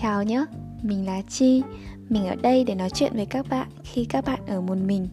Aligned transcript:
Chào 0.00 0.22
nhé, 0.22 0.44
mình 0.82 1.06
là 1.06 1.22
Chi 1.28 1.62
Mình 2.08 2.26
ở 2.26 2.34
đây 2.34 2.64
để 2.64 2.74
nói 2.74 2.90
chuyện 2.90 3.12
với 3.14 3.26
các 3.26 3.46
bạn 3.48 3.68
khi 3.84 4.04
các 4.04 4.24
bạn 4.24 4.46
ở 4.46 4.60
một 4.60 4.78
mình 4.78 5.08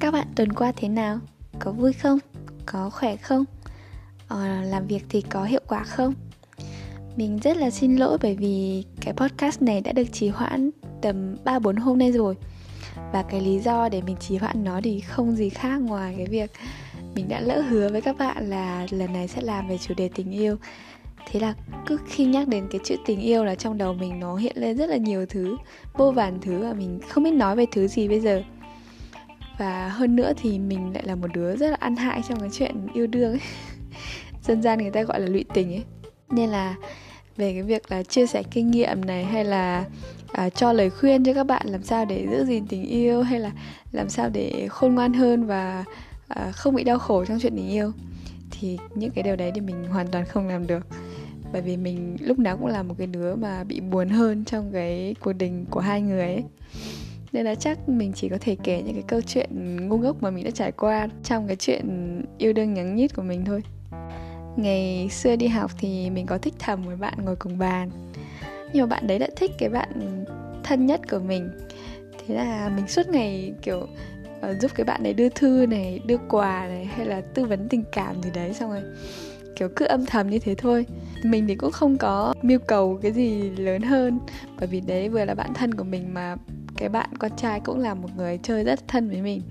Các 0.00 0.10
bạn 0.10 0.26
tuần 0.36 0.52
qua 0.52 0.72
thế 0.76 0.88
nào? 0.88 1.18
Có 1.58 1.72
vui 1.72 1.92
không? 1.92 2.18
Có 2.66 2.90
khỏe 2.90 3.16
không? 3.16 3.44
Ờ, 4.28 4.62
làm 4.62 4.86
việc 4.86 5.04
thì 5.08 5.20
có 5.20 5.44
hiệu 5.44 5.62
quả 5.66 5.84
không? 5.84 6.14
Mình 7.16 7.38
rất 7.38 7.56
là 7.56 7.70
xin 7.70 7.96
lỗi 7.96 8.18
bởi 8.22 8.36
vì 8.36 8.84
cái 9.00 9.14
podcast 9.14 9.62
này 9.62 9.80
đã 9.80 9.92
được 9.92 10.12
trì 10.12 10.28
hoãn 10.28 10.70
tầm 11.02 11.36
3-4 11.44 11.76
hôm 11.76 11.98
nay 11.98 12.12
rồi 12.12 12.36
Và 13.12 13.22
cái 13.22 13.40
lý 13.40 13.58
do 13.58 13.88
để 13.88 14.02
mình 14.02 14.16
trì 14.20 14.36
hoãn 14.36 14.64
nó 14.64 14.80
thì 14.84 15.00
không 15.00 15.36
gì 15.36 15.48
khác 15.48 15.80
ngoài 15.80 16.14
cái 16.16 16.26
việc 16.26 16.50
mình 17.14 17.28
đã 17.28 17.40
lỡ 17.40 17.60
hứa 17.60 17.88
với 17.88 18.00
các 18.00 18.18
bạn 18.18 18.50
là 18.50 18.86
lần 18.90 19.12
này 19.12 19.28
sẽ 19.28 19.42
làm 19.42 19.68
về 19.68 19.78
chủ 19.78 19.94
đề 19.94 20.10
tình 20.14 20.30
yêu. 20.30 20.56
Thế 21.30 21.40
là 21.40 21.54
cứ 21.86 21.98
khi 22.06 22.24
nhắc 22.24 22.48
đến 22.48 22.66
cái 22.70 22.80
chữ 22.84 22.96
tình 23.06 23.20
yêu 23.20 23.44
là 23.44 23.54
trong 23.54 23.78
đầu 23.78 23.94
mình 23.94 24.20
nó 24.20 24.36
hiện 24.36 24.56
lên 24.56 24.76
rất 24.76 24.90
là 24.90 24.96
nhiều 24.96 25.26
thứ 25.26 25.56
vô 25.92 26.10
vàn 26.10 26.38
thứ 26.40 26.58
và 26.62 26.72
mình 26.72 27.00
không 27.08 27.24
biết 27.24 27.30
nói 27.30 27.56
về 27.56 27.66
thứ 27.72 27.88
gì 27.88 28.08
bây 28.08 28.20
giờ. 28.20 28.42
Và 29.58 29.88
hơn 29.88 30.16
nữa 30.16 30.32
thì 30.36 30.58
mình 30.58 30.92
lại 30.94 31.02
là 31.06 31.14
một 31.14 31.28
đứa 31.34 31.56
rất 31.56 31.70
là 31.70 31.76
ăn 31.80 31.96
hại 31.96 32.20
trong 32.28 32.40
cái 32.40 32.48
chuyện 32.52 32.86
yêu 32.94 33.06
đương 33.06 33.32
ấy. 33.32 33.40
Dân 34.42 34.62
gian 34.62 34.78
người 34.78 34.90
ta 34.90 35.02
gọi 35.02 35.20
là 35.20 35.26
lụy 35.26 35.44
tình 35.54 35.72
ấy. 35.72 35.84
Nên 36.30 36.50
là 36.50 36.74
về 37.36 37.52
cái 37.52 37.62
việc 37.62 37.90
là 37.90 38.02
chia 38.02 38.26
sẻ 38.26 38.42
kinh 38.50 38.70
nghiệm 38.70 39.04
này 39.04 39.24
hay 39.24 39.44
là 39.44 39.84
à, 40.32 40.50
cho 40.50 40.72
lời 40.72 40.90
khuyên 40.90 41.24
cho 41.24 41.34
các 41.34 41.44
bạn 41.44 41.66
làm 41.66 41.82
sao 41.82 42.04
để 42.04 42.26
giữ 42.30 42.44
gìn 42.44 42.66
tình 42.66 42.82
yêu 42.82 43.22
hay 43.22 43.40
là 43.40 43.50
làm 43.92 44.08
sao 44.08 44.28
để 44.28 44.66
khôn 44.70 44.94
ngoan 44.94 45.12
hơn 45.12 45.46
và 45.46 45.84
à, 46.34 46.52
không 46.52 46.74
bị 46.74 46.84
đau 46.84 46.98
khổ 46.98 47.24
trong 47.24 47.38
chuyện 47.40 47.56
tình 47.56 47.68
yêu 47.68 47.92
thì 48.50 48.78
những 48.94 49.10
cái 49.10 49.22
điều 49.22 49.36
đấy 49.36 49.52
thì 49.54 49.60
mình 49.60 49.84
hoàn 49.84 50.08
toàn 50.08 50.24
không 50.24 50.48
làm 50.48 50.66
được. 50.66 50.86
Bởi 51.52 51.62
vì 51.62 51.76
mình 51.76 52.16
lúc 52.20 52.38
nào 52.38 52.56
cũng 52.56 52.66
là 52.66 52.82
một 52.82 52.94
cái 52.98 53.06
đứa 53.06 53.34
mà 53.34 53.64
bị 53.64 53.80
buồn 53.80 54.08
hơn 54.08 54.44
trong 54.44 54.70
cái 54.72 55.14
cuộc 55.20 55.32
tình 55.38 55.66
của 55.70 55.80
hai 55.80 56.02
người 56.02 56.20
ấy. 56.20 56.44
Nên 57.32 57.44
là 57.44 57.54
chắc 57.54 57.88
mình 57.88 58.12
chỉ 58.12 58.28
có 58.28 58.36
thể 58.40 58.56
kể 58.64 58.82
những 58.82 58.94
cái 58.94 59.04
câu 59.08 59.20
chuyện 59.20 59.78
ngu 59.88 59.98
ngốc 59.98 60.22
mà 60.22 60.30
mình 60.30 60.44
đã 60.44 60.50
trải 60.50 60.72
qua 60.72 61.08
trong 61.24 61.46
cái 61.46 61.56
chuyện 61.56 62.20
yêu 62.38 62.52
đương 62.52 62.74
nhắn 62.74 62.96
nhít 62.96 63.16
của 63.16 63.22
mình 63.22 63.44
thôi. 63.44 63.62
Ngày 64.56 65.08
xưa 65.10 65.36
đi 65.36 65.46
học 65.46 65.70
thì 65.78 66.10
mình 66.10 66.26
có 66.26 66.38
thích 66.38 66.54
thầm 66.58 66.82
với 66.82 66.96
bạn 66.96 67.14
ngồi 67.24 67.36
cùng 67.36 67.58
bàn. 67.58 67.90
Nhưng 68.72 68.82
mà 68.82 68.86
bạn 68.86 69.06
đấy 69.06 69.18
đã 69.18 69.28
thích 69.36 69.50
cái 69.58 69.68
bạn 69.68 70.24
thân 70.64 70.86
nhất 70.86 71.00
của 71.10 71.18
mình. 71.18 71.50
Thế 72.26 72.34
là 72.34 72.72
mình 72.76 72.88
suốt 72.88 73.08
ngày 73.08 73.52
kiểu 73.62 73.86
uh, 74.50 74.60
giúp 74.60 74.70
cái 74.74 74.84
bạn 74.84 75.02
này 75.02 75.14
đưa 75.14 75.28
thư 75.28 75.66
này 75.66 76.00
đưa 76.06 76.18
quà 76.28 76.66
này 76.66 76.84
hay 76.84 77.06
là 77.06 77.20
tư 77.20 77.44
vấn 77.44 77.68
tình 77.68 77.84
cảm 77.92 78.22
gì 78.22 78.30
đấy 78.34 78.54
xong 78.54 78.70
rồi 78.70 78.82
kiểu 79.56 79.68
cứ 79.76 79.84
âm 79.84 80.06
thầm 80.06 80.30
như 80.30 80.38
thế 80.38 80.54
thôi. 80.54 80.86
Mình 81.22 81.46
thì 81.46 81.54
cũng 81.54 81.72
không 81.72 81.98
có 81.98 82.34
mưu 82.42 82.58
cầu 82.58 82.98
cái 83.02 83.12
gì 83.12 83.50
lớn 83.50 83.82
hơn. 83.82 84.18
Bởi 84.58 84.66
vì 84.66 84.80
đấy 84.80 85.08
vừa 85.08 85.24
là 85.24 85.34
bạn 85.34 85.54
thân 85.54 85.74
của 85.74 85.84
mình 85.84 86.14
mà 86.14 86.36
cái 86.76 86.88
bạn 86.88 87.10
con 87.18 87.30
trai 87.36 87.60
cũng 87.60 87.78
là 87.78 87.94
một 87.94 88.08
người 88.16 88.38
chơi 88.42 88.64
rất 88.64 88.88
thân 88.88 89.08
với 89.08 89.22
mình. 89.22 89.42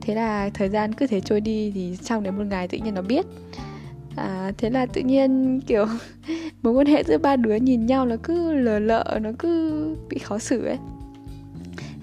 Thế 0.00 0.14
là 0.14 0.50
thời 0.54 0.68
gian 0.68 0.92
cứ 0.92 1.06
thế 1.06 1.20
trôi 1.20 1.40
đi 1.40 1.72
thì 1.74 1.96
trong 2.04 2.22
đến 2.22 2.36
một 2.36 2.44
ngày 2.50 2.68
tự 2.68 2.78
nhiên 2.78 2.94
nó 2.94 3.02
biết. 3.02 3.26
À, 4.16 4.52
thế 4.58 4.70
là 4.70 4.86
tự 4.86 5.00
nhiên 5.00 5.60
kiểu 5.66 5.86
mối 6.62 6.72
quan 6.72 6.86
hệ 6.86 7.04
giữa 7.04 7.18
ba 7.18 7.36
đứa 7.36 7.54
nhìn 7.54 7.86
nhau 7.86 8.06
nó 8.06 8.16
cứ 8.22 8.52
lờ 8.52 8.78
lợ 8.78 9.18
nó 9.22 9.30
cứ 9.38 9.96
bị 10.08 10.18
khó 10.18 10.38
xử 10.38 10.64
ấy 10.64 10.78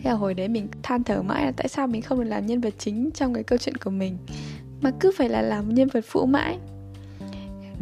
thế 0.03 0.09
là 0.09 0.15
hồi 0.15 0.33
đấy 0.33 0.47
mình 0.47 0.67
than 0.83 1.03
thở 1.03 1.21
mãi 1.21 1.45
là 1.45 1.51
tại 1.51 1.67
sao 1.67 1.87
mình 1.87 2.01
không 2.01 2.19
được 2.19 2.29
làm 2.29 2.45
nhân 2.45 2.61
vật 2.61 2.73
chính 2.77 3.09
trong 3.13 3.33
cái 3.33 3.43
câu 3.43 3.57
chuyện 3.57 3.77
của 3.77 3.89
mình, 3.89 4.17
mà 4.81 4.91
cứ 4.99 5.11
phải 5.17 5.29
là 5.29 5.41
làm 5.41 5.73
nhân 5.73 5.87
vật 5.93 6.05
phụ 6.07 6.25
mãi. 6.25 6.57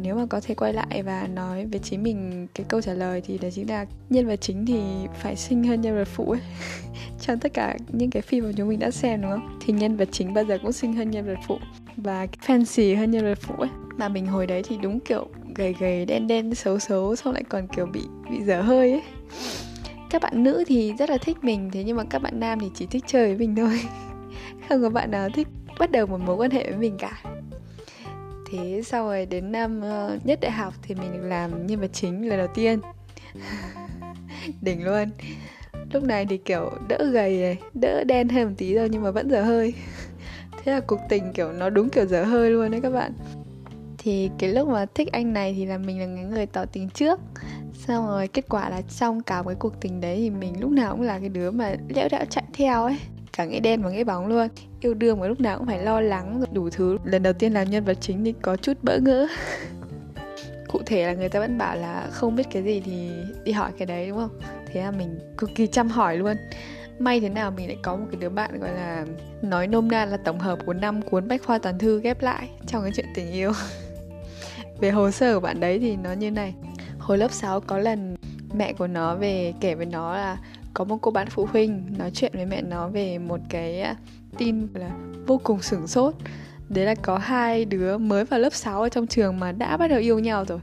Nếu 0.01 0.15
mà 0.15 0.25
có 0.25 0.39
thể 0.39 0.55
quay 0.55 0.73
lại 0.73 1.03
và 1.03 1.27
nói 1.27 1.65
với 1.65 1.79
chính 1.79 2.03
mình 2.03 2.47
cái 2.53 2.65
câu 2.69 2.81
trả 2.81 2.93
lời 2.93 3.21
thì 3.25 3.37
đó 3.37 3.49
chính 3.53 3.69
là 3.69 3.85
nhân 4.09 4.27
vật 4.27 4.41
chính 4.41 4.65
thì 4.65 4.81
phải 5.21 5.35
xinh 5.35 5.63
hơn 5.63 5.81
nhân 5.81 5.95
vật 5.95 6.07
phụ 6.07 6.31
ấy. 6.31 6.41
Trong 7.21 7.39
tất 7.39 7.53
cả 7.53 7.77
những 7.87 8.09
cái 8.09 8.21
phim 8.21 8.43
mà 8.43 8.51
chúng 8.57 8.69
mình 8.69 8.79
đã 8.79 8.91
xem, 8.91 9.21
đúng 9.21 9.31
không? 9.31 9.59
Thì 9.65 9.73
nhân 9.73 9.97
vật 9.97 10.09
chính 10.11 10.33
bao 10.33 10.43
giờ 10.43 10.57
cũng 10.61 10.71
xinh 10.71 10.93
hơn 10.93 11.11
nhân 11.11 11.25
vật 11.25 11.39
phụ 11.47 11.57
và 11.97 12.27
fancy 12.45 12.97
hơn 12.97 13.11
nhân 13.11 13.23
vật 13.23 13.37
phụ 13.41 13.55
ấy. 13.57 13.69
Mà 13.97 14.09
mình 14.09 14.27
hồi 14.27 14.47
đấy 14.47 14.63
thì 14.63 14.77
đúng 14.81 14.99
kiểu 14.99 15.27
gầy 15.55 15.75
gầy, 15.79 16.05
đen 16.05 16.27
đen, 16.27 16.55
xấu 16.55 16.79
xấu, 16.79 17.15
xong 17.15 17.33
lại 17.33 17.43
còn 17.49 17.67
kiểu 17.67 17.85
bị 17.85 18.01
bị 18.31 18.41
dở 18.45 18.61
hơi 18.61 18.91
ấy 18.91 19.01
các 20.09 20.21
bạn 20.21 20.43
nữ 20.43 20.63
thì 20.67 20.93
rất 20.93 21.09
là 21.09 21.17
thích 21.17 21.37
mình 21.41 21.69
thế 21.73 21.83
nhưng 21.83 21.97
mà 21.97 22.03
các 22.09 22.21
bạn 22.21 22.39
nam 22.39 22.59
thì 22.59 22.71
chỉ 22.75 22.85
thích 22.85 23.03
chơi 23.07 23.27
với 23.27 23.37
mình 23.37 23.55
thôi. 23.55 23.81
Không 24.69 24.81
có 24.81 24.89
bạn 24.89 25.11
nào 25.11 25.29
thích 25.29 25.47
bắt 25.79 25.91
đầu 25.91 26.05
một 26.05 26.17
mối 26.17 26.35
quan 26.35 26.51
hệ 26.51 26.69
với 26.69 26.77
mình 26.77 26.97
cả. 26.97 27.21
Thế 28.51 28.81
sau 28.85 29.05
rồi 29.05 29.25
đến 29.25 29.51
năm 29.51 29.81
uh, 29.81 30.25
nhất 30.25 30.39
đại 30.41 30.51
học 30.51 30.73
thì 30.81 30.95
mình 30.95 31.13
được 31.13 31.27
làm 31.27 31.67
nhân 31.67 31.79
vật 31.79 31.89
chính 31.93 32.29
lần 32.29 32.37
đầu 32.37 32.47
tiên. 32.55 32.79
Đỉnh 34.61 34.85
luôn. 34.85 35.09
Lúc 35.91 36.03
này 36.03 36.25
thì 36.25 36.37
kiểu 36.37 36.71
đỡ 36.87 37.09
gầy 37.11 37.37
này 37.37 37.57
đỡ 37.73 38.03
đen 38.03 38.29
hơn 38.29 38.47
một 38.47 38.53
tí 38.57 38.75
thôi 38.75 38.89
nhưng 38.91 39.03
mà 39.03 39.11
vẫn 39.11 39.29
dở 39.29 39.41
hơi. 39.41 39.73
Thế 40.63 40.71
là 40.71 40.79
cuộc 40.79 40.99
tình 41.09 41.33
kiểu 41.33 41.51
nó 41.51 41.69
đúng 41.69 41.89
kiểu 41.89 42.05
dở 42.05 42.23
hơi 42.23 42.49
luôn 42.49 42.71
đấy 42.71 42.81
các 42.83 42.89
bạn 42.89 43.11
thì 44.05 44.29
cái 44.37 44.49
lúc 44.49 44.67
mà 44.67 44.85
thích 44.85 45.09
anh 45.11 45.33
này 45.33 45.53
thì 45.57 45.65
là 45.65 45.77
mình 45.77 45.99
là 45.99 46.05
cái 46.15 46.25
người 46.25 46.45
tỏ 46.45 46.65
tình 46.65 46.89
trước. 46.89 47.19
Xong 47.73 48.07
rồi 48.07 48.27
kết 48.27 48.45
quả 48.49 48.69
là 48.69 48.81
trong 48.99 49.23
cả 49.23 49.43
cái 49.45 49.55
cuộc 49.55 49.81
tình 49.81 50.01
đấy 50.01 50.17
thì 50.17 50.29
mình 50.29 50.59
lúc 50.59 50.71
nào 50.71 50.91
cũng 50.91 51.01
là 51.01 51.19
cái 51.19 51.29
đứa 51.29 51.51
mà 51.51 51.75
lẽo 51.89 52.07
đẽo 52.11 52.25
chạy 52.29 52.43
theo 52.53 52.83
ấy. 52.83 52.97
Cả 53.33 53.45
nghĩa 53.45 53.59
đen 53.59 53.81
và 53.83 53.89
nghĩa 53.89 54.03
bóng 54.03 54.27
luôn. 54.27 54.47
Yêu 54.81 54.93
đương 54.93 55.19
mà 55.19 55.27
lúc 55.27 55.39
nào 55.39 55.57
cũng 55.57 55.67
phải 55.67 55.83
lo 55.83 56.01
lắng 56.01 56.43
đủ 56.51 56.69
thứ. 56.69 56.97
Lần 57.03 57.23
đầu 57.23 57.33
tiên 57.33 57.53
làm 57.53 57.69
nhân 57.69 57.85
vật 57.85 57.97
chính 58.01 58.23
thì 58.23 58.33
có 58.41 58.55
chút 58.55 58.77
bỡ 58.81 58.97
ngỡ. 58.97 59.27
Cụ 60.67 60.81
thể 60.85 61.07
là 61.07 61.13
người 61.13 61.29
ta 61.29 61.39
vẫn 61.39 61.57
bảo 61.57 61.75
là 61.75 62.07
không 62.11 62.35
biết 62.35 62.47
cái 62.51 62.63
gì 62.63 62.81
thì 62.85 63.09
đi 63.43 63.51
hỏi 63.51 63.71
cái 63.77 63.85
đấy, 63.85 64.09
đúng 64.09 64.17
không? 64.17 64.39
Thế 64.65 64.81
là 64.81 64.91
mình 64.91 65.19
cực 65.37 65.49
kỳ 65.55 65.67
chăm 65.67 65.87
hỏi 65.87 66.17
luôn. 66.17 66.37
May 66.99 67.19
thế 67.19 67.29
nào 67.29 67.51
mình 67.51 67.67
lại 67.67 67.77
có 67.83 67.95
một 67.95 68.05
cái 68.11 68.21
đứa 68.21 68.29
bạn 68.29 68.59
gọi 68.59 68.73
là 68.73 69.05
nói 69.41 69.67
nôm 69.67 69.87
na 69.87 70.05
là 70.05 70.17
tổng 70.17 70.39
hợp 70.39 70.59
của 70.65 70.73
năm 70.73 71.01
cuốn 71.01 71.27
bách 71.27 71.43
khoa 71.43 71.57
toàn 71.57 71.79
thư 71.79 72.01
ghép 72.01 72.21
lại 72.21 72.49
trong 72.67 72.81
cái 72.81 72.91
chuyện 72.95 73.07
tình 73.15 73.31
yêu. 73.31 73.51
về 74.79 74.91
hồ 74.91 75.11
sơ 75.11 75.33
của 75.33 75.39
bạn 75.39 75.59
đấy 75.59 75.79
thì 75.79 75.95
nó 75.95 76.13
như 76.13 76.31
này. 76.31 76.53
Hồi 76.99 77.17
lớp 77.17 77.31
6 77.31 77.59
có 77.59 77.77
lần 77.77 78.15
mẹ 78.53 78.73
của 78.73 78.87
nó 78.87 79.15
về 79.15 79.53
kể 79.59 79.75
với 79.75 79.85
nó 79.85 80.15
là 80.15 80.37
có 80.73 80.83
một 80.83 80.97
cô 81.01 81.11
bạn 81.11 81.27
phụ 81.29 81.45
huynh 81.45 81.85
nói 81.97 82.11
chuyện 82.13 82.31
với 82.35 82.45
mẹ 82.45 82.61
nó 82.61 82.87
về 82.87 83.17
một 83.17 83.39
cái 83.49 83.81
à, 83.81 83.95
tin 84.37 84.67
là 84.73 84.89
vô 85.27 85.39
cùng 85.43 85.61
sửng 85.61 85.87
sốt. 85.87 86.15
Đấy 86.69 86.85
là 86.85 86.95
có 86.95 87.17
hai 87.17 87.65
đứa 87.65 87.97
mới 87.97 88.25
vào 88.25 88.39
lớp 88.39 88.53
6 88.53 88.81
ở 88.81 88.89
trong 88.89 89.07
trường 89.07 89.39
mà 89.39 89.51
đã 89.51 89.77
bắt 89.77 89.87
đầu 89.87 89.99
yêu 89.99 90.19
nhau 90.19 90.45
rồi. 90.45 90.59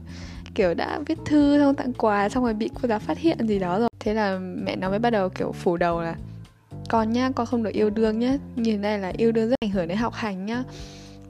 Kiểu 0.55 0.73
đã 0.73 0.99
viết 1.05 1.17
thư, 1.25 1.59
xong 1.59 1.75
tặng 1.75 1.93
quà, 1.93 2.29
xong 2.29 2.43
rồi 2.43 2.53
bị 2.53 2.69
cô 2.81 2.87
giáo 2.87 2.99
phát 2.99 3.17
hiện 3.17 3.47
gì 3.47 3.59
đó 3.59 3.79
rồi. 3.79 3.89
Thế 3.99 4.13
là 4.13 4.39
mẹ 4.39 4.75
nó 4.75 4.89
mới 4.89 4.99
bắt 4.99 5.09
đầu, 5.09 5.29
kiểu, 5.29 5.51
phủ 5.51 5.77
đầu 5.77 6.01
là, 6.01 6.15
con 6.89 7.11
nhá, 7.11 7.31
con 7.35 7.45
không 7.45 7.63
được 7.63 7.73
yêu 7.73 7.89
đương 7.89 8.19
nhá. 8.19 8.37
Như 8.55 8.71
thế 8.71 8.77
này 8.77 8.99
là 8.99 9.13
yêu 9.17 9.31
đương 9.31 9.49
rất 9.49 9.55
ảnh 9.61 9.71
hưởng 9.71 9.87
đến 9.87 9.97
học 9.97 10.13
hành 10.13 10.45
nhá 10.45 10.63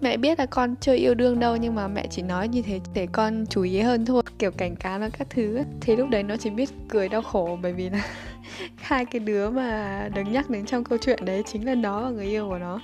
mẹ 0.04 0.18
biết 0.18 0.40
là 0.40 0.46
con 0.46 0.76
chưa 0.76 0.96
yêu 0.96 1.14
đương 1.14 1.40
đâu, 1.40 1.56
nhưng 1.56 1.76
mà 1.76 1.88
mẹ 1.88 2.08
chỉ 2.10 2.22
nói 2.22 2.48
như 2.48 2.62
thế 2.62 2.80
để 2.94 3.08
con 3.12 3.46
chú 3.50 3.62
ý 3.62 3.80
hơn 3.80 4.06
thôi. 4.06 4.24
Kiểu 4.40 4.52
cảnh 4.52 4.76
cáo 4.76 5.00
nó 5.00 5.08
các 5.18 5.28
thứ 5.30 5.60
thì 5.82 5.96
lúc 5.96 6.10
đấy 6.10 6.24
nó 6.24 6.38
chỉ 6.38 6.50
biết 6.50 6.70
cười 6.90 7.10
đau 7.10 7.22
khổ 7.22 7.58
bởi 7.62 7.74
vì 7.74 7.90
là 7.90 8.06
hai 8.76 9.06
cái 9.06 9.20
đứa 9.20 9.50
mà 9.50 10.10
được 10.16 10.22
nhắc 10.22 10.50
đến 10.50 10.66
trong 10.66 10.84
câu 10.84 10.98
chuyện 11.02 11.20
đấy 11.26 11.44
chính 11.52 11.66
là 11.66 11.76
nó 11.76 12.02
và 12.02 12.10
người 12.10 12.26
yêu 12.26 12.50
của 12.50 12.58
nó. 12.58 12.80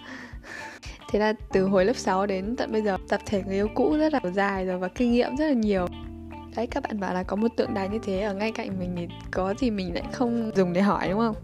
Thế 1.12 1.20
là 1.20 1.34
từ 1.52 1.66
hồi 1.66 1.86
lớp 1.86 1.96
6 1.96 2.26
đến 2.26 2.56
tận 2.56 2.72
bây 2.72 2.82
giờ, 2.82 2.98
tập 3.10 3.22
thể 3.26 3.44
người 3.46 3.56
yêu 3.56 3.68
cũ 3.76 3.98
rất 3.98 4.14
là 4.14 4.20
dài 4.34 4.66
rồi 4.66 4.78
và 4.78 4.88
kinh 4.88 5.12
nghiệm 5.12 5.36
rất 5.38 5.48
là 5.48 5.54
nhiều. 5.54 5.88
Đấy, 6.56 6.68
các 6.68 6.84
bạn 6.84 7.00
bảo 7.00 7.14
là 7.14 7.24
có 7.24 7.36
một 7.36 7.48
tượng 7.58 7.74
đài 7.74 7.90
như 7.90 8.00
thế 8.04 8.22
ở 8.22 8.34
ngay 8.34 8.52
cạnh 8.52 8.80
mình 8.80 8.94
thì 8.98 9.08
có 9.32 9.54
gì 9.54 9.72
mình 9.72 9.94
lại 9.94 10.04
không 10.12 10.52
dùng 10.56 10.74
để 10.74 10.82
hỏi, 10.82 11.10
đúng 11.10 11.20
không? 11.20 11.36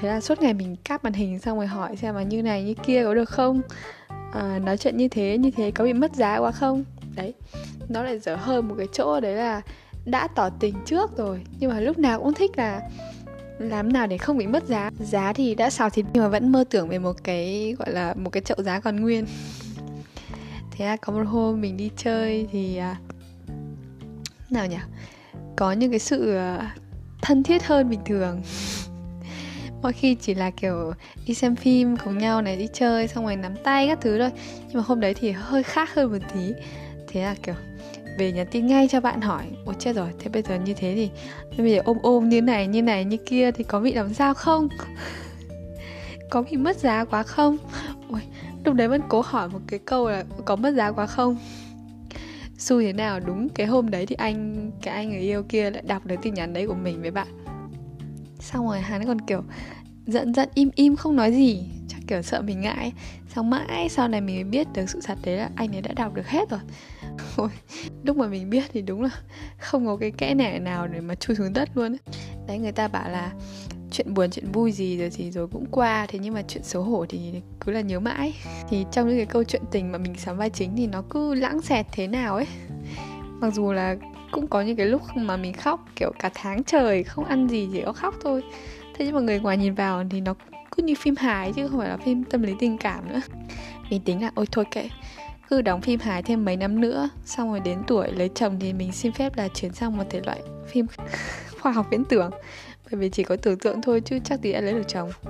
Thế 0.00 0.08
là 0.08 0.20
suốt 0.20 0.42
ngày 0.42 0.54
mình 0.54 0.76
cáp 0.84 1.04
màn 1.04 1.12
hình 1.12 1.38
xong 1.38 1.58
rồi 1.58 1.66
hỏi 1.66 1.96
xem 1.96 2.14
mà 2.14 2.22
như 2.22 2.42
này 2.42 2.62
như 2.62 2.74
kia 2.74 3.04
có 3.04 3.14
được 3.14 3.28
không? 3.28 3.62
À, 4.32 4.58
nói 4.58 4.76
chuyện 4.76 4.96
như 4.96 5.08
thế 5.08 5.38
như 5.38 5.50
thế 5.50 5.70
có 5.70 5.84
bị 5.84 5.92
mất 5.92 6.14
giá 6.14 6.38
quá 6.38 6.52
không? 6.52 6.84
Đấy 7.14 7.34
nó 7.88 8.02
lại 8.02 8.18
dở 8.18 8.36
hơn 8.36 8.68
một 8.68 8.74
cái 8.78 8.86
chỗ 8.92 9.20
đấy 9.20 9.34
là 9.34 9.62
đã 10.04 10.28
tỏ 10.34 10.50
tình 10.50 10.74
trước 10.86 11.16
rồi 11.16 11.40
nhưng 11.60 11.70
mà 11.70 11.80
lúc 11.80 11.98
nào 11.98 12.20
cũng 12.22 12.34
thích 12.34 12.50
là 12.58 12.80
làm 13.58 13.92
nào 13.92 14.06
để 14.06 14.18
không 14.18 14.38
bị 14.38 14.46
mất 14.46 14.64
giá. 14.66 14.90
Giá 15.00 15.32
thì 15.32 15.54
đã 15.54 15.70
xào 15.70 15.90
thịt 15.90 16.06
nhưng 16.12 16.22
mà 16.22 16.28
vẫn 16.28 16.52
mơ 16.52 16.64
tưởng 16.70 16.88
về 16.88 16.98
một 16.98 17.24
cái 17.24 17.74
gọi 17.78 17.92
là 17.92 18.14
một 18.14 18.30
cái 18.30 18.42
chậu 18.42 18.56
giá 18.62 18.80
còn 18.80 19.00
nguyên. 19.00 19.26
Thế 20.70 20.84
là 20.84 20.96
có 20.96 21.12
một 21.12 21.24
hôm 21.26 21.60
mình 21.60 21.76
đi 21.76 21.90
chơi 21.96 22.46
thì 22.52 22.76
à, 22.76 22.96
nào 24.50 24.66
nhỉ? 24.66 24.78
Có 25.56 25.72
những 25.72 25.90
cái 25.90 25.98
sự 25.98 26.36
à, 26.36 26.76
thân 27.22 27.42
thiết 27.42 27.66
hơn 27.66 27.90
bình 27.90 28.00
thường. 28.04 28.42
mọi 29.82 29.92
khi 29.92 30.14
chỉ 30.14 30.34
là 30.34 30.50
kiểu 30.50 30.92
đi 31.26 31.34
xem 31.34 31.56
phim 31.56 31.96
cùng 31.96 32.18
nhau 32.18 32.42
này, 32.42 32.56
đi 32.56 32.68
chơi, 32.72 33.08
xong 33.08 33.24
rồi 33.24 33.36
nắm 33.36 33.54
tay 33.64 33.88
các 33.88 33.98
thứ 34.00 34.18
thôi. 34.18 34.30
Nhưng 34.68 34.76
mà 34.76 34.82
hôm 34.86 35.00
đấy 35.00 35.14
thì 35.14 35.30
hơi 35.30 35.62
khác 35.62 35.94
hơn 35.94 36.12
một 36.12 36.18
tí. 36.34 36.52
Thế 37.08 37.22
là 37.22 37.34
kiểu 37.42 37.54
về 38.18 38.32
nhắn 38.32 38.46
tin 38.50 38.66
ngay 38.66 38.88
cho 38.88 39.00
bạn 39.00 39.20
hỏi, 39.20 39.42
ôi 39.64 39.74
chết 39.78 39.96
rồi, 39.96 40.08
thế 40.18 40.28
bây 40.28 40.42
giờ 40.42 40.58
như 40.64 40.74
thế 40.74 41.08
thì 41.50 41.62
bây 41.62 41.72
giờ 41.72 41.80
ôm 41.84 41.98
ôm 42.02 42.28
như 42.28 42.42
này 42.42 42.66
như 42.66 42.82
này, 42.82 43.04
như 43.04 43.16
kia 43.16 43.50
thì 43.50 43.64
có 43.64 43.80
bị 43.80 43.92
làm 43.92 44.14
sao 44.14 44.34
không? 44.34 44.68
Có 46.30 46.42
bị 46.42 46.56
mất 46.56 46.76
giá 46.76 47.04
quá 47.04 47.22
không? 47.22 47.56
Ôi, 48.10 48.20
lúc 48.64 48.74
đấy 48.74 48.88
vẫn 48.88 49.00
cố 49.08 49.20
hỏi 49.20 49.48
một 49.48 49.60
cái 49.66 49.78
câu 49.78 50.08
là 50.08 50.24
có 50.44 50.56
mất 50.56 50.74
giá 50.74 50.92
quá 50.92 51.06
không? 51.06 51.36
Xui 52.58 52.84
thế 52.84 52.92
nào, 52.92 53.20
đúng 53.20 53.48
cái 53.48 53.66
hôm 53.66 53.90
đấy 53.90 54.06
thì 54.06 54.14
anh, 54.14 54.70
cái 54.82 54.94
anh 54.94 55.10
người 55.10 55.20
yêu 55.20 55.42
kia 55.48 55.70
lại 55.70 55.82
đọc 55.86 56.06
được 56.06 56.16
tin 56.22 56.34
nhắn 56.34 56.52
đấy 56.52 56.66
của 56.66 56.74
mình 56.74 57.02
với 57.02 57.10
bạn 57.10 57.37
xong 58.40 58.68
rồi 58.68 58.80
hắn 58.80 59.06
còn 59.06 59.20
kiểu 59.20 59.42
giận 60.06 60.34
giận 60.34 60.48
im 60.54 60.70
im 60.74 60.96
không 60.96 61.16
nói 61.16 61.32
gì. 61.32 61.64
Chắc 61.88 61.98
kiểu 62.06 62.22
sợ 62.22 62.42
mình 62.42 62.60
ngại. 62.60 62.92
Xong 63.34 63.50
mãi 63.50 63.88
sau 63.88 64.08
này 64.08 64.20
mình 64.20 64.36
mới 64.36 64.44
biết 64.44 64.66
được 64.74 64.90
sự 64.90 65.00
thật 65.04 65.18
đấy 65.24 65.36
là 65.36 65.50
anh 65.54 65.76
ấy 65.76 65.82
đã 65.82 65.92
đọc 65.96 66.14
được 66.14 66.26
hết 66.26 66.50
rồi. 66.50 66.60
Ôi, 67.36 67.48
lúc 68.02 68.16
mà 68.16 68.26
mình 68.26 68.50
biết 68.50 68.64
thì 68.72 68.82
đúng 68.82 69.02
là 69.02 69.10
không 69.58 69.86
có 69.86 69.96
cái 69.96 70.10
kẽ 70.10 70.34
nẻ 70.34 70.58
nào 70.58 70.88
để 70.88 71.00
mà 71.00 71.14
chui 71.14 71.36
xuống 71.36 71.52
đất 71.52 71.68
luôn. 71.74 71.92
Ấy. 71.92 72.14
đấy 72.46 72.58
người 72.58 72.72
ta 72.72 72.88
bảo 72.88 73.10
là 73.10 73.32
chuyện 73.90 74.14
buồn 74.14 74.30
chuyện 74.30 74.52
vui 74.52 74.72
gì 74.72 74.98
rồi 74.98 75.10
thì 75.10 75.30
rồi 75.30 75.48
cũng 75.48 75.66
qua. 75.70 76.06
Thế 76.08 76.18
nhưng 76.18 76.34
mà 76.34 76.42
chuyện 76.48 76.62
xấu 76.62 76.82
hổ 76.82 77.06
thì 77.08 77.32
cứ 77.60 77.72
là 77.72 77.80
nhớ 77.80 78.00
mãi. 78.00 78.34
Thì 78.70 78.84
trong 78.92 79.08
những 79.08 79.16
cái 79.16 79.26
câu 79.26 79.44
chuyện 79.44 79.62
tình 79.70 79.92
mà 79.92 79.98
mình 79.98 80.14
sắm 80.18 80.36
vai 80.36 80.50
chính 80.50 80.76
thì 80.76 80.86
nó 80.86 81.02
cứ 81.10 81.34
lãng 81.34 81.62
xẹt 81.62 81.86
thế 81.92 82.06
nào 82.06 82.36
ấy. 82.36 82.46
Mặc 83.40 83.54
dù 83.54 83.72
là 83.72 83.96
cũng 84.30 84.46
có 84.46 84.62
những 84.62 84.76
cái 84.76 84.86
lúc 84.86 85.02
mà 85.14 85.36
mình 85.36 85.52
khóc, 85.52 85.84
kiểu 85.96 86.12
cả 86.18 86.30
tháng 86.34 86.64
trời 86.64 87.02
không 87.02 87.24
ăn 87.24 87.48
gì, 87.48 87.68
chỉ 87.72 87.82
có 87.84 87.92
khóc 87.92 88.14
thôi. 88.22 88.42
Thế 88.94 89.04
nhưng 89.04 89.14
mà 89.14 89.20
người 89.20 89.40
ngoài 89.40 89.56
nhìn 89.56 89.74
vào 89.74 90.04
thì 90.10 90.20
nó 90.20 90.34
cứ 90.70 90.82
như 90.82 90.94
phim 90.94 91.16
hài 91.16 91.52
chứ 91.52 91.68
không 91.68 91.78
phải 91.78 91.88
là 91.88 91.96
phim 91.96 92.24
tâm 92.24 92.42
lý 92.42 92.54
tình 92.58 92.78
cảm 92.78 93.08
nữa. 93.08 93.20
Mình 93.90 94.00
tính 94.04 94.22
là, 94.22 94.30
ôi 94.34 94.46
thôi 94.52 94.64
kệ, 94.70 94.88
cứ 95.50 95.62
đóng 95.62 95.80
phim 95.80 96.00
hài 96.00 96.22
thêm 96.22 96.44
mấy 96.44 96.56
năm 96.56 96.80
nữa, 96.80 97.08
xong 97.24 97.50
rồi 97.50 97.60
đến 97.60 97.78
tuổi 97.86 98.12
lấy 98.12 98.30
chồng 98.34 98.56
thì 98.60 98.72
mình 98.72 98.92
xin 98.92 99.12
phép 99.12 99.36
là 99.36 99.48
chuyển 99.48 99.72
sang 99.72 99.96
một 99.96 100.04
thể 100.10 100.20
loại 100.26 100.42
phim 100.66 100.86
khoa 101.60 101.72
học 101.72 101.86
viễn 101.90 102.04
tưởng, 102.04 102.30
bởi 102.90 103.00
vì 103.00 103.08
chỉ 103.08 103.22
có 103.22 103.36
tưởng 103.36 103.58
tượng 103.58 103.82
thôi 103.82 104.00
chứ 104.00 104.18
chắc 104.24 104.42
tí 104.42 104.52
đã 104.52 104.60
lấy 104.60 104.74
được 104.74 104.88
chồng. 104.88 105.10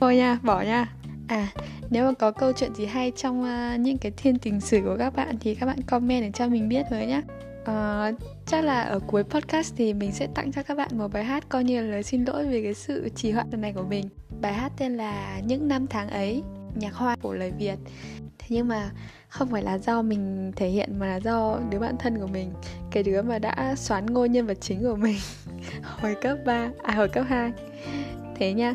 Thôi 0.00 0.16
nha, 0.16 0.38
bỏ 0.42 0.60
nha. 0.60 0.92
À 1.28 1.48
nếu 1.90 2.06
mà 2.06 2.12
có 2.12 2.30
câu 2.30 2.52
chuyện 2.52 2.74
gì 2.74 2.86
hay 2.86 3.12
trong 3.16 3.42
uh, 3.42 3.80
những 3.80 3.98
cái 3.98 4.12
thiên 4.16 4.38
tình 4.38 4.60
sử 4.60 4.80
của 4.84 4.96
các 4.98 5.16
bạn 5.16 5.36
thì 5.40 5.54
các 5.54 5.66
bạn 5.66 5.82
comment 5.82 6.22
để 6.22 6.30
cho 6.34 6.48
mình 6.48 6.68
biết 6.68 6.82
với 6.90 7.06
nhé 7.06 7.22
uh, 7.26 7.66
ờ, 7.66 8.12
chắc 8.46 8.64
là 8.64 8.82
ở 8.82 8.98
cuối 9.06 9.22
podcast 9.24 9.74
thì 9.76 9.94
mình 9.94 10.12
sẽ 10.12 10.26
tặng 10.34 10.52
cho 10.52 10.62
các 10.62 10.76
bạn 10.76 10.98
một 10.98 11.12
bài 11.12 11.24
hát 11.24 11.48
coi 11.48 11.64
như 11.64 11.80
là 11.80 11.86
lời 11.90 12.02
xin 12.02 12.24
lỗi 12.24 12.46
về 12.46 12.62
cái 12.62 12.74
sự 12.74 13.08
trì 13.16 13.30
hoãn 13.30 13.46
lần 13.50 13.60
này 13.60 13.72
của 13.72 13.84
mình. 13.88 14.08
Bài 14.40 14.52
hát 14.52 14.72
tên 14.78 14.96
là 14.96 15.40
những 15.46 15.68
năm 15.68 15.86
tháng 15.86 16.08
ấy 16.08 16.42
nhạc 16.74 16.94
hoa 16.94 17.16
của 17.22 17.34
lời 17.34 17.52
việt. 17.58 17.76
Thế 18.38 18.46
nhưng 18.48 18.68
mà 18.68 18.90
không 19.28 19.48
phải 19.50 19.62
là 19.62 19.78
do 19.78 20.02
mình 20.02 20.52
thể 20.56 20.68
hiện 20.68 20.98
mà 20.98 21.06
là 21.06 21.20
do 21.20 21.58
đứa 21.70 21.78
bạn 21.78 21.94
thân 21.98 22.18
của 22.18 22.26
mình 22.26 22.52
cái 22.90 23.02
đứa 23.02 23.22
mà 23.22 23.38
đã 23.38 23.74
xoán 23.76 24.06
ngôi 24.06 24.28
nhân 24.28 24.46
vật 24.46 24.58
chính 24.60 24.82
của 24.82 24.96
mình 24.96 25.16
hồi 25.82 26.16
cấp 26.22 26.38
3 26.46 26.70
à 26.82 26.94
hồi 26.94 27.08
cấp 27.08 27.24
2 27.28 27.52
thế 28.36 28.52
nha 28.52 28.74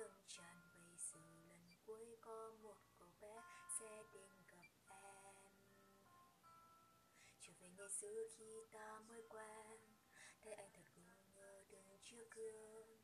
dâng 0.00 0.24
tràn 0.26 0.60
bây 0.76 0.96
giờ 0.96 1.20
lần 1.48 1.70
cuối 1.86 2.16
có 2.20 2.52
một 2.62 2.76
cậu 2.98 3.08
bé 3.20 3.42
sẽ 3.80 4.02
đến 4.12 4.30
gặp 4.48 4.64
em. 4.88 5.34
Trở 7.40 7.52
về 7.60 7.68
ngày 7.76 7.88
xưa 7.88 8.28
khi 8.36 8.64
ta 8.72 9.00
mới 9.08 9.22
quen, 9.28 9.80
thấy 10.42 10.52
anh 10.52 10.70
thật 10.72 10.84
ngu 10.96 11.34
ngơ 11.34 11.64
đứng 11.70 11.98
trước 12.02 12.30
gương. 12.30 12.98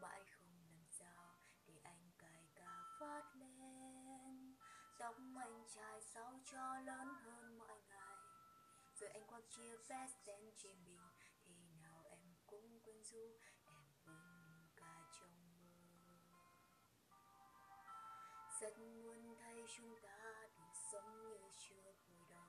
Mãi 0.00 0.24
không 0.30 0.48
làm 0.72 0.86
sao 0.90 1.38
để 1.66 1.74
anh 1.84 2.10
cài 2.18 2.48
cà 2.54 2.76
phát 3.00 3.22
lên. 3.34 4.54
Tóc 4.98 5.16
anh 5.36 5.64
trai 5.76 6.00
sao 6.00 6.40
cho 6.44 6.80
lớn 6.80 7.08
hơn 7.24 7.58
mọi 7.58 7.78
ngày. 7.88 8.16
Rồi 8.94 9.10
anh 9.10 9.26
quăng 9.26 9.48
chiếc 9.50 9.76
vest 9.88 10.14
đen 10.26 10.50
trên 10.56 10.84
mình 10.84 11.08
thì 11.44 11.54
nào 11.82 12.02
em 12.10 12.34
cũng 12.46 12.80
quên 12.84 13.02
du 13.04 13.38
rất 18.60 18.78
muốn 18.78 19.34
thấy 19.40 19.66
chúng 19.76 19.94
ta 20.02 20.32
được 20.56 20.74
sống 20.92 21.22
như 21.22 21.36
chưa 21.56 21.92
hồi 22.08 22.20
đầu. 22.30 22.46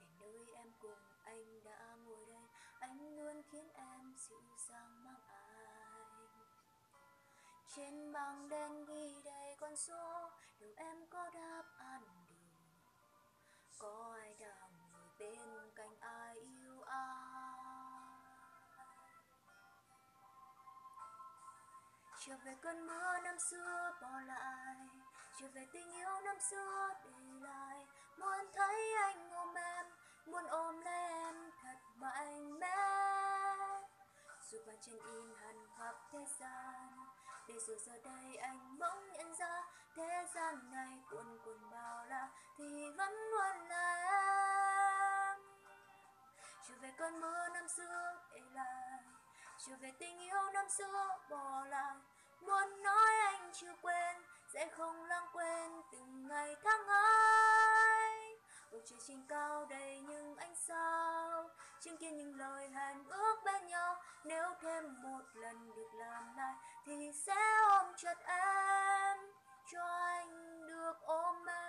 Về 0.00 0.06
nơi 0.20 0.54
em 0.54 0.72
cùng 0.80 0.98
anh 1.24 1.64
đã 1.64 1.96
ngồi 2.04 2.26
đây, 2.26 2.48
anh 2.80 3.16
luôn 3.16 3.42
khiến 3.50 3.68
em 3.74 4.14
dịu 4.16 4.42
dàng 4.68 5.04
mang 5.04 5.20
anh. 5.26 6.28
trên 7.76 8.12
bảng 8.12 8.48
đen 8.48 8.84
ghi 8.84 9.22
đầy 9.24 9.56
con 9.60 9.76
số 9.76 10.30
đâu 10.60 10.72
em 10.76 11.06
có 11.06 11.30
đáp 11.34 11.62
án 11.78 12.02
được. 12.28 12.34
Có 13.78 14.16
ai 14.20 14.36
đang 14.40 14.78
ngồi 14.78 15.08
bên 15.18 15.70
cạnh 15.74 15.96
ai 16.00 16.36
yêu 16.36 16.80
ai? 16.80 17.56
Trở 22.26 22.36
về 22.44 22.56
cơn 22.62 22.86
mưa 22.86 23.18
năm 23.24 23.36
xưa 23.50 23.92
bỏ 24.02 24.20
lại 24.20 25.05
trở 25.40 25.46
về 25.54 25.66
tình 25.72 25.92
yêu 25.92 26.20
năm 26.24 26.36
xưa, 26.50 26.88
để 27.04 27.10
lại 27.40 27.86
muốn 28.18 28.46
thấy 28.54 28.94
anh 29.02 29.30
ôm 29.30 29.54
em, 29.54 29.86
muốn 30.26 30.46
ôm 30.46 30.80
lấy 30.80 31.08
em 31.08 31.50
thật 31.62 31.76
mạnh 31.96 32.58
mẽ. 32.58 32.76
Dù 34.50 34.58
bàn 34.66 34.76
chân 34.82 34.98
in 34.98 35.34
hằn 35.36 35.66
khắp 35.78 35.94
thế 36.12 36.18
gian, 36.40 37.06
để 37.48 37.54
rồi 37.66 37.76
giờ 37.86 37.92
đây 38.04 38.36
anh 38.36 38.78
bỗng 38.78 39.12
nhận 39.12 39.34
ra 39.34 39.62
thế 39.96 40.26
gian 40.34 40.70
này 40.70 40.98
cuồn 41.10 41.38
cuộn 41.44 41.70
bao 41.70 42.04
la, 42.06 42.28
thì 42.58 42.90
vẫn 42.96 43.12
luôn 43.30 43.68
là 43.68 43.94
em. 45.32 45.40
Trở 46.68 46.74
về 46.80 46.92
cơn 46.98 47.20
mưa 47.20 47.48
năm 47.48 47.68
xưa, 47.68 48.18
để 48.32 48.40
lại. 48.52 49.02
Trở 49.66 49.76
về 49.80 49.92
tình 49.98 50.18
yêu 50.18 50.50
năm 50.54 50.68
xưa, 50.68 51.18
bỏ 51.30 51.64
lại, 51.64 51.96
muốn 52.40 52.75
sẽ 54.66 54.72
không 54.72 55.04
lãng 55.04 55.26
quên 55.32 55.82
từng 55.92 56.28
ngày 56.28 56.56
tháng 56.64 56.86
ấy. 56.86 58.38
bầu 58.72 58.80
trời 58.84 58.98
trên 59.08 59.22
cao 59.28 59.66
đầy 59.70 60.00
những 60.00 60.36
ánh 60.36 60.54
sao, 60.54 61.48
chứng 61.80 61.96
kiến 61.96 62.16
những 62.16 62.36
lời 62.36 62.68
hẹn 62.68 63.04
ước 63.08 63.36
bên 63.44 63.66
nhau 63.66 63.96
nếu 64.24 64.54
thêm 64.60 65.02
một 65.02 65.22
lần 65.34 65.74
được 65.76 65.90
làm 65.94 66.36
lại 66.36 66.54
thì 66.86 67.12
sẽ 67.26 67.58
ôm 67.68 67.86
chặt 67.96 68.18
em, 68.26 69.18
cho 69.72 69.84
anh 69.86 70.60
được 70.66 70.94
ôm 71.02 71.46
em 71.46 71.65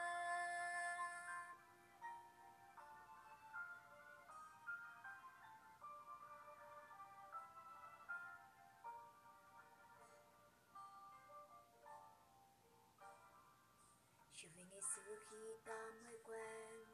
khi 15.29 15.57
ta 15.65 15.91
mới 16.03 16.19
quen. 16.23 16.85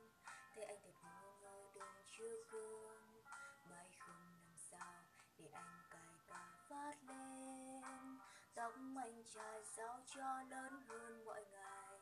Thấy 0.55 0.63
anh 0.63 0.77
thật 0.83 0.93
ngu 1.03 1.31
ngơ 1.41 1.69
đứng 1.75 2.05
trước 2.17 2.43
gương 2.51 3.23
mãi 3.69 3.89
không 3.99 4.33
làm 4.33 4.55
sao 4.55 4.93
để 5.37 5.47
anh 5.53 5.81
cài 5.89 6.15
cà 6.27 6.47
phát 6.69 6.95
lên. 7.03 8.17
Tóc 8.55 8.73
anh 8.97 9.23
trai 9.35 9.63
sao 9.63 9.99
cho 10.07 10.43
lớn 10.49 10.83
hơn 10.87 11.25
mọi 11.25 11.45
ngày. 11.51 11.99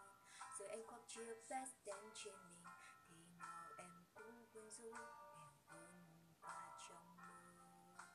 Rồi 0.59 0.69
anh 0.69 0.87
khoác 0.87 1.01
chiếc 1.07 1.35
vest 1.49 1.71
đen 1.85 2.09
trên 2.13 2.35
mình 2.49 2.63
thì 3.09 3.15
nào 3.39 3.69
em 3.77 4.05
cũng 4.15 4.45
quên 4.53 4.69
du 4.69 4.91
em 4.93 5.49
quên 5.67 6.33
cả 6.41 6.77
trong 6.89 7.17
mơ. 7.17 8.05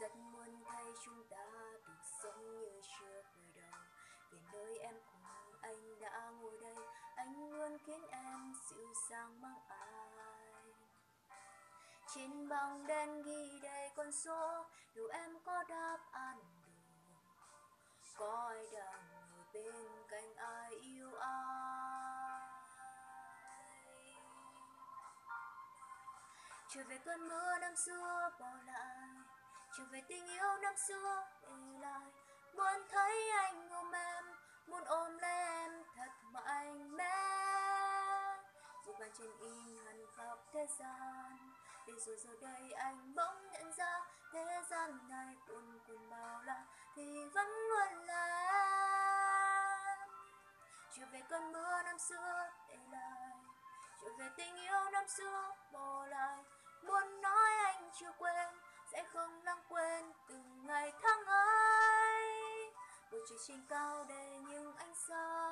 Rất 0.00 0.16
muốn 0.16 0.64
thấy 0.64 0.84
chúng 1.04 1.28
ta 1.28 1.69
luôn 7.60 7.78
khiến 7.86 8.06
em 8.10 8.54
dịu 8.70 8.92
dàng 9.10 9.40
mang 9.40 9.60
ai. 9.68 10.10
Trên 12.14 12.48
bảng 12.48 12.86
đen 12.86 13.22
ghi 13.22 13.60
đầy 13.62 13.90
con 13.96 14.12
số, 14.12 14.64
dù 14.94 15.06
em 15.08 15.30
có 15.44 15.64
đáp 15.68 15.98
án 16.12 16.38
đủ 16.38 16.70
có 18.16 18.48
ai 18.48 18.66
đang 18.72 19.02
ngồi 19.12 19.44
bên 19.52 20.04
cạnh 20.08 20.34
ai 20.36 20.70
yêu 20.70 21.14
ai. 21.14 22.40
Trở 26.68 26.84
về 26.88 26.98
cơn 27.04 27.28
mưa 27.28 27.58
năm 27.60 27.76
xưa, 27.76 28.30
bỏ 28.40 28.52
lại. 28.66 29.08
Trở 29.78 29.84
về 29.90 30.02
tình 30.08 30.26
yêu 30.26 30.56
năm 30.62 30.74
xưa, 30.88 31.24
để 31.42 31.80
lại. 31.80 32.12
Muốn 32.54 32.88
thấy 32.90 33.30
anh 33.30 33.68
ôm 33.70 33.92
em, 33.92 34.24
muốn 34.66 34.84
ôm 34.84 35.18
lấy 35.18 35.30
em 35.30 35.82
thật 35.96 36.10
mạnh 36.32 36.96
mẽ 36.96 37.29
và 39.00 39.08
trên 39.18 39.30
in 39.38 39.76
hằn 39.84 40.06
khắp 40.16 40.38
thế 40.52 40.66
gian. 40.78 41.38
Để 41.86 41.94
rồi 42.06 42.16
giờ 42.16 42.30
đây 42.40 42.72
anh 42.72 43.14
bỗng 43.14 43.50
nhận 43.52 43.72
ra 43.72 44.00
thế 44.32 44.62
gian 44.70 45.08
này 45.08 45.36
cuồn 45.48 45.78
cuộn 45.86 46.10
bao 46.10 46.42
la 46.42 46.64
thì 46.96 47.24
vẫn 47.34 47.46
luôn 47.46 48.04
là 48.06 48.46
trở 50.96 51.06
về 51.12 51.22
cơn 51.28 51.52
mưa 51.52 51.82
năm 51.82 51.98
xưa 51.98 52.50
để 52.68 52.76
lại, 52.92 53.36
trở 54.02 54.08
về 54.18 54.28
tình 54.36 54.56
yêu 54.56 54.90
năm 54.92 55.08
xưa 55.08 55.50
bỏ 55.72 56.06
lại. 56.06 56.44
Muốn 56.82 57.20
nói 57.20 57.50
anh 57.64 57.90
chưa 58.00 58.12
quên, 58.18 58.48
sẽ 58.92 59.04
không 59.12 59.42
lãng 59.42 59.62
quên 59.68 60.12
từng 60.28 60.66
ngày 60.66 60.92
tháng 61.02 61.24
ấy. 61.26 62.72
Bầu 63.12 63.20
trời 63.28 63.38
trên 63.46 63.66
cao 63.68 64.04
đầy 64.08 64.40
những 64.48 64.76
ánh 64.76 64.94
sao 64.94 65.49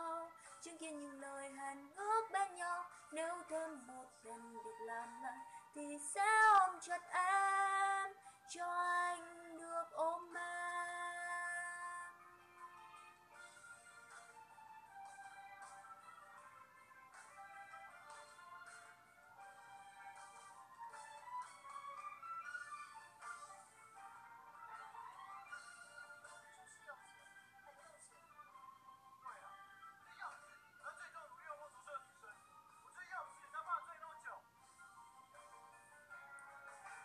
thì 5.79 5.99
sẽ 6.15 6.21
ôm 6.61 6.79
chặt 6.81 7.03
em 7.13 8.11
cho 8.49 8.78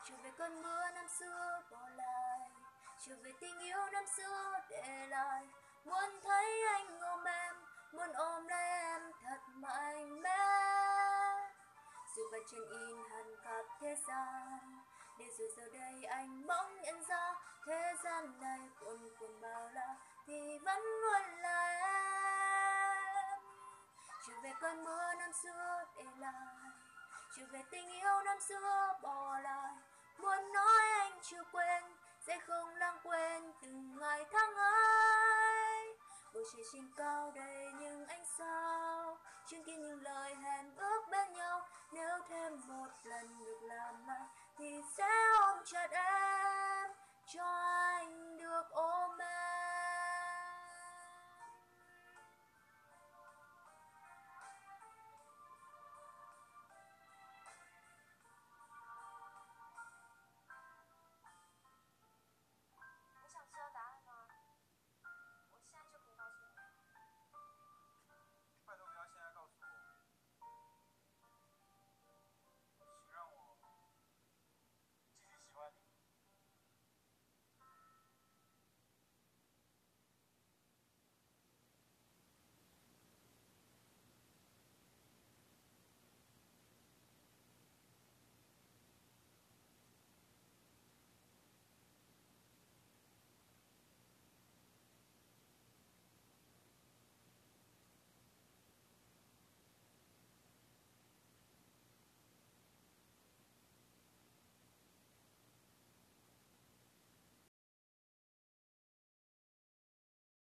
trở 0.05 0.15
về 0.24 0.31
cơn 0.38 0.62
mưa 0.62 0.89
năm 0.95 1.07
xưa 1.19 1.62
bỏ 1.72 1.89
lại 1.95 2.39
trở 3.00 3.15
về 3.24 3.31
tình 3.41 3.60
yêu 3.60 3.89
năm 3.91 4.03
xưa 4.17 4.60
để 4.69 5.07
lại. 5.10 5.48
Muốn 5.86 6.19
thấy 6.24 6.63
anh 6.67 7.00
ôm 7.00 7.24
em, 7.24 7.55
muốn 7.93 8.13
ôm 8.13 8.48
lấy 8.48 8.69
em 8.69 9.12
thật 9.24 9.39
mạnh 9.53 10.22
mẽ. 10.22 10.39
Dù 12.15 12.24
vạch 12.31 12.41
trên 12.51 12.62
in 12.69 12.98
hẳn 13.12 13.36
khắp 13.43 13.65
thế 13.81 13.95
gian, 14.07 14.81
để 15.19 15.25
rồi 15.38 15.50
giờ 15.57 15.63
đây 15.74 16.03
anh 16.03 16.48
bỗng 16.48 16.81
nhận 16.81 17.03
ra, 17.03 17.33
thế 17.67 17.93
gian 18.03 18.39
này 18.41 18.60
cuồn 18.79 19.10
cuộn 19.19 19.41
bao 19.41 19.69
la 19.74 19.95
thì 20.27 20.60
vẫn 20.65 20.79
luôn 21.01 21.41
là 21.41 21.79
em. 21.81 23.39
Trở 24.27 24.33
về 24.43 24.51
cơn 24.62 24.83
mưa 24.83 25.13
năm 25.13 25.31
xưa 25.43 25.83
để 25.98 26.05
lại 26.17 26.72
trở 27.38 27.43
về 27.51 27.63
tình 27.72 27.89
yêu 27.91 28.22
năm 28.25 28.38
xưa 28.39 28.93
bỏ 29.01 29.39
lại 29.39 29.74
muốn 30.17 30.53
nói 30.53 30.82
anh 31.00 31.20
chưa 31.22 31.43
quên 31.51 31.84
sẽ 32.20 32.39
không 32.48 32.75
lãng 32.75 32.98
quên 33.03 33.51
từng 33.62 34.00
ngày 34.00 34.25
tháng 34.32 34.55
ấy. 34.55 35.98
Bầu 36.34 36.43
trời 36.53 36.63
trên 36.74 36.91
cao 36.98 37.32
đầy 37.36 37.72
những 37.79 38.05
ánh 38.08 38.25
sao, 38.38 39.17
chứng 39.48 39.63
kiến 39.63 39.82
những 39.82 40.03
lời 40.03 40.36
hẹn 40.36 40.75
ước 40.75 41.01
bên 41.12 41.34
nhau. 41.34 41.67
Nếu 41.91 42.20
thêm 42.29 42.62
một 42.67 42.88
lần 43.03 43.38
được 43.39 43.60
làm 43.62 44.08
lại, 44.08 44.27
thì 44.58 44.82
sẽ 44.98 45.10
ôm 45.39 45.58
chặt 45.65 45.88
em, 45.91 46.91
cho 47.27 47.46
anh 47.98 48.38
được 48.38 48.63
ôm 48.72 49.17
em. 49.17 49.33